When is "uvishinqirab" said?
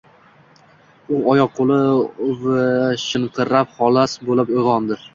2.31-3.81